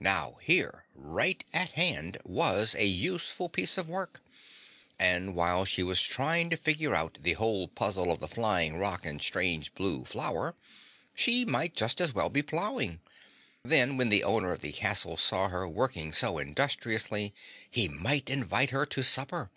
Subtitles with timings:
[0.00, 4.20] Now here, right at hand, was a useful piece of work,
[4.98, 9.06] and while she was trying to figure out the whole puzzle of the flying rock
[9.06, 10.54] and strange blue flower,
[11.14, 13.00] she might just as well be ploughing.
[13.62, 17.32] Then when the owner of the castle saw her working so industriously,
[17.70, 19.50] he might invite her to supper.